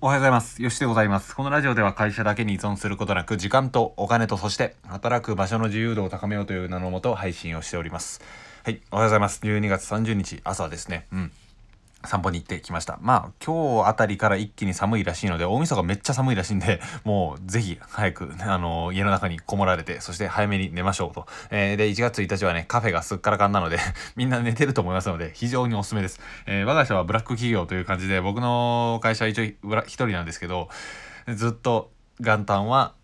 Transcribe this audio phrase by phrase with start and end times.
[0.00, 0.62] おはようございます。
[0.62, 1.34] よしでございます。
[1.34, 8.20] このラジオでは会社だけに依存することなく、時間とお金とそして働く場所の自由度を高めようという名のもと配信をしております。
[8.62, 9.40] はい、おはようございます。
[9.42, 11.08] 12月30日朝ですね。
[11.12, 11.32] うん。
[12.04, 12.98] 散歩に行ってきました。
[13.02, 21.26] まあ、今日あたりから一気に寒いらしいので、大晦日めっちゃ寒いらしいんで、 もうぜひ早く、あの、家の中にこもられて、そして早めに寝ましょうと。
[21.50, 23.78] えー、で、1月1日はね、カフェがすっからかんなので
[24.16, 26.20] みんな寝てると思いますので、非常におすすめです。
[26.46, 30.68] えー、我が社はブラック企業という感じで、僕の会社は一応一人なんですけど、
[31.26, 32.94] ずっと元旦は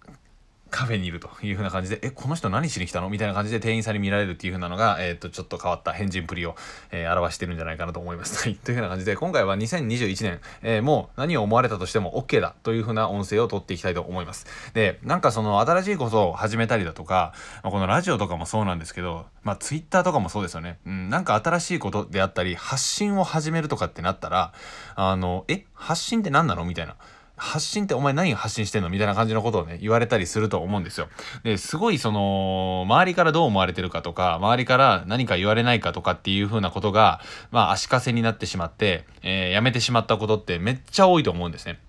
[0.74, 3.08] カフェにいるという風な感じで、え、この人何しに来たの？
[3.08, 6.56] みたいな感じで店員さんに見られるっていう風なのが、えっ、ー、と、ちょっと変わった変人プリを、
[6.90, 8.42] えー、表してるんじゃないかなと思います。
[8.42, 8.56] はい。
[8.56, 14.46] という風な感じで、今回は2021年、えー、もう何を思われたとしても OK だという風な音声を取っていきたいと思います。
[14.74, 20.80] で、なんかその新しいことを始めたりだとか、まあ、このラジオとかもそうなんですけど、まあ Twitter とかもそうですよね。
[20.86, 24.52] うん、なんか新しいことであったり、発信を始めるとかってなったら、
[24.96, 26.64] あの、え、発信って何なの？
[26.64, 26.96] みたいな。
[27.36, 31.08] 発信ってお前何発信してんのみたいな感じのことをね、言われたりすると思うんですよ。
[31.42, 41.80] で、すごいその、周りからどう思われてるかとか、周りから何か言われないかとかっていう風なことが、まあ足かせになってしまって、えー、やめてしまったことってめっちゃ多いと思うんですね。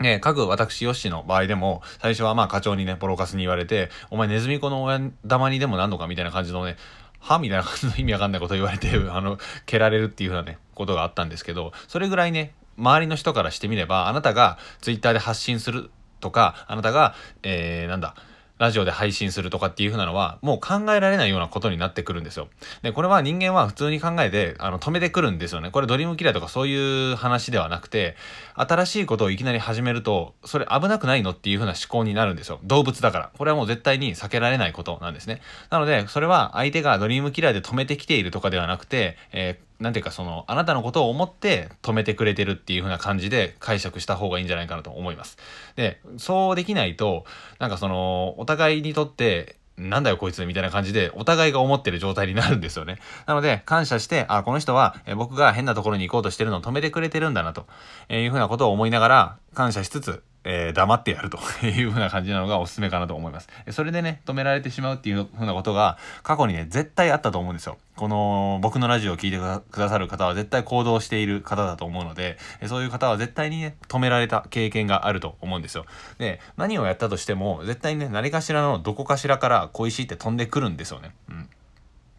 [0.00, 6.76] ね、各私ヨッシーの場合でも、最初はまあ課長にね、ボロカスに言われて、お前ネズミ子の親玉にでもなんのかみたいな感じのね、
[7.20, 18.14] はみたいな感じの意味わかんないこと言われて、あの、蹴られるっていう風なね、ことがあったんですけど、それぐらいね、周りの人からしてみれば、あなたがツイッターで発信するとか、あなたが、えー、なんだ、
[18.60, 22.48] ラジオで配信するとかっていう風なのは、もう考えられないようなことになってくるんですよ。
[22.82, 25.70] で、これは人間は普通に考えて、あの、止めてくるんですよね。
[25.70, 28.16] これドリームキラーとかそういう話ではなくて、
[28.56, 32.60] 新しいことをいきなり始めると、それ危なくないのっていう風な思考になるんですよ。
[32.62, 33.30] 動物だから。
[33.38, 35.40] これはもう絶対に避けられないことなんですね。
[35.70, 45.38] なので、それは相手がドリームキラーで止めてきているとかではなくて、えーなんていうかその、あなたのことを思って止めてくれてるっていう風な感じで解釈した方がいいんじゃないかなと思います。
[45.74, 47.24] で、そうできないと、
[47.58, 52.98] なんかその、お互いにとって、なんだよこいつみたいな感じでお互いが思ってる状態になるんですよね。
[53.26, 57.66] なので感謝して、あ、この人は僕が変なところに行こうとしてるのを止めてくれてるんだなと
[58.10, 63.48] いうふうなことを思いながら感謝しつつ、えー、黙ってやるという風な感じなのがおすすめかなと思います。
[63.70, 67.78] それでね、止められてしまうっていう風なことが過去にね、絶対あったと思うんですよ。
[67.96, 75.84] この僕のラジオを聴いてくださる方は絶対行動している方だと思うので、そういう方は絶対にね、止められた経験があると思うんですよ。
[76.18, 81.14] で、何をやったとしても、絶対にね、何かしらのどこかしらから小石って飛んでくるんですよね。
[81.28, 81.48] うん。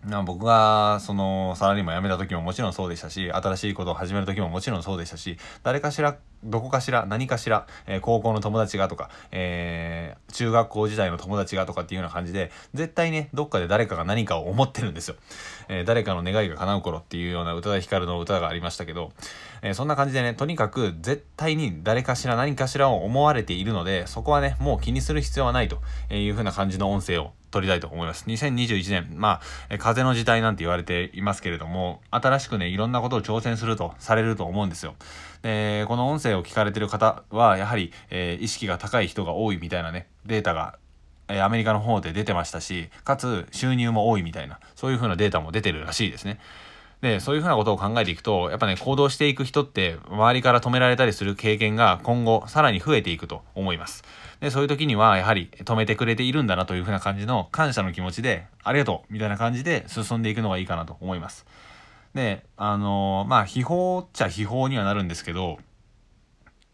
[0.05, 15.15] な僕がそのサラリーマン辞めた時ももちろんそうでしたし新しいことを始める時ももちろんそうでしたし誰かしらどこかしら何かしら、えー、高校の友達がとか、えー、中学校時代の友達がとかっていうような感じで絶対ねどっかで誰かが何かを思ってるんですよ、
[15.69, 19.11] えー、誰かの願いが叶う頃っていうような宇多田ヒカルの歌がありましたけど、
[19.61, 25.79] えそんな感じでねとにかく絶対に誰かしら何かしらを思われているのでそこはねもう気にする必要はないと
[26.13, 28.25] いうふうな感じの音声を撮りたいと思います。
[28.27, 34.95] 2021年、まあ、風の時代なんて言われていますけれども、新しくね、いろんなことを挑戦するとされると思うんですよ。
[35.43, 40.79] で、この音声を聞かれてる方は、やはり、えー、意識が高い人が多いみたいなね、データが
[41.27, 46.39] アメリカの方で出てましたし、かつ収入も多いみたいな、そういう風なデータも出てるらしいですね。
[47.01, 54.03] で、そういうふうなことを考えていくと、やっぱね、行動していく人って、周りから止められたりする経験が今後、さらに増えていくと思います。
[54.39, 61.45] で、そういう時には、やはり止めてくれているんだなというふうな感じの感謝の気持ちで、ありがとうみたいな感じで進んでいくのがいいかなと思います。
[62.13, 65.57] で、あのー、まあ、秘宝っちゃ秘宝にはなるんですけど、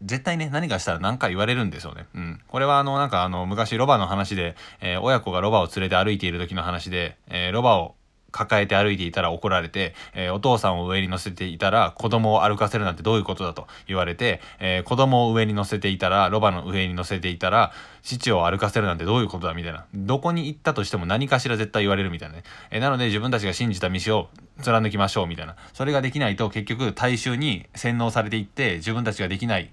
[0.02, 2.06] 絶対ね、何かしたら何か言われるんですよね。
[2.14, 2.40] うん。
[2.46, 7.96] これはあの、なんかあの、昔ロバの話で、えー、親子がロバを連れて歩いている時の話で、えー、ロバを
[8.30, 17.72] 抱えて歩いていたら怒られて、えー、お父さんを上に乗せていたら子供を歩かせるなんてどういうことだと言われて、えー、子供を上に乗せていたら、ロバの上に乗せていたら、
[18.02, 19.86] 父を歩かせるなんてどういうことだみたいな。
[19.94, 22.42] どこに行ったとしても何かしら絶対言われるみたいなね。
[22.70, 24.28] えー、なので自分たちが信じた道を
[24.62, 25.56] 貫きましょうみたいな。
[25.72, 29.70] それができないと結局大衆に洗脳されていって自分たちができない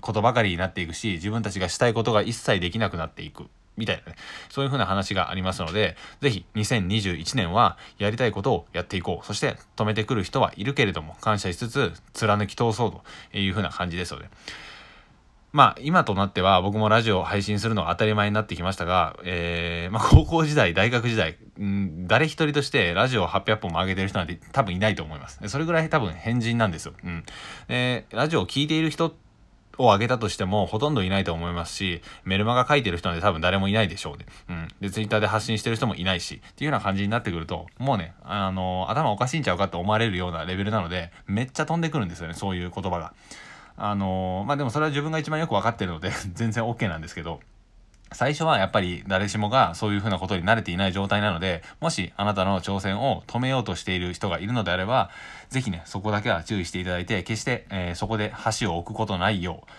[0.00, 3.48] ことばかりになっていくし、自分たちがしたいことが一切できなくなっていく。
[3.78, 4.18] みたいなね、
[4.50, 9.26] そういう風な話がありますので、ぜひ2021年はやりたいことをやっていこう。
[9.26, 12.92] そして止めてくる人はいるけれども、感謝しつつ貫き通そう
[13.32, 14.28] という風な感じですので。
[15.50, 25.40] まあ今となっては僕もラジオを配信するのが当たり前になってきましたが、えー、まあ高校時代、大学時代、ん誰一人としてラジオ800本も上げてる人なんて多分いないと思います。
[25.48, 26.92] それぐらい多分変人なんですよ。
[27.02, 27.24] うん。
[27.66, 29.27] で、ラジオを聴いている人って
[29.78, 34.26] を上げたとしてもほとんどいないと思いますし、メルマガ書いてる人なんて多分誰もいないでしょうね。
[34.48, 34.68] うん。
[34.80, 43.14] で、ツイッターで発信してる人もいないし、っていうような感じになってくると、もうね、あのー、頭おかしいんちゃうかって思われるようなレベルなので、めっちゃ飛んでくるんですよね、そういう言葉が。
[43.80, 47.40] あのまあでもそれは自分が一番よく分かってるので 全然 OK なんですけど
[48.12, 55.10] 最初はやっぱり誰しもがそういうふうなことに慣れていない状態なので、もしあなたの挑戦を止めようとしている人がいるのであれば、
[55.50, 59.70] ぜひね、そこだけは注意していただいて、決して、えー、そこで橋を置くことないよう、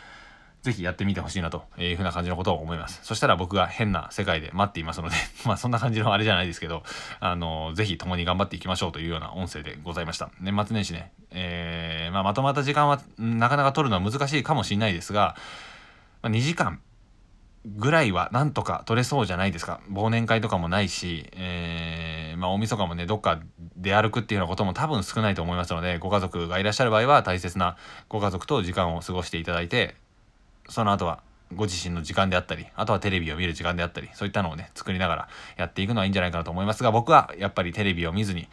[0.62, 3.00] ぜひやってみてほしいなというふうな感じのことを思います。
[3.04, 5.16] そしたら僕が変な世界で待っていますので
[5.46, 6.84] まあそんな感じのあれじゃないですけど、
[7.20, 10.30] あのー、ぜひ共に頑張っていきましょうというような音声でございました。
[10.42, 15.38] 年末年始ね、えー、まあ、まとまった時間はなかなか取るのは難しいかもしれないですが、
[16.22, 16.82] まあ、2時間
[17.66, 19.82] ぐらいはなんとか取れそうじゃないですか。
[19.92, 23.40] 忘年会とかもないし、えー、まあ大晦日もね、どっか
[23.76, 27.76] 出歩くっていうようなことも多分少ないと思いますので、ご家族がいらっしゃる場合は大切な
[28.08, 29.96] ご家族と時間を過ごしていただいて、
[30.70, 31.22] その後は
[31.56, 38.48] ご自身の時間であったり、あとはテレビを見る時間であったり、そういったのをね、作りながらやっていくのはいいんじゃないかなと思いますが、僕はやっぱりテレビを見ずに、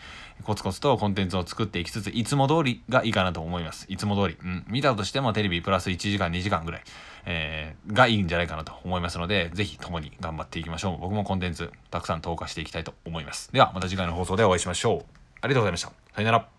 [0.44, 3.86] コツコツとコンテンツを作っていきつつ、いつも通りがいいかなと思います。
[3.88, 4.36] いつも通り。
[4.42, 4.64] うん。
[4.68, 6.82] 見たとしてもテレビプラス1時間、2時間ぐらい、
[7.26, 10.98] えー、がいいんじゃないかなと思いますので、ぜひ共に頑張っていきましょう。
[11.00, 13.52] 僕もコンテンツたくさん投下していきたいと思います。
[13.52, 15.04] では、また次回の放送でお会いしましょう。
[15.42, 15.92] ありがとうございました。
[16.14, 16.55] さよなら。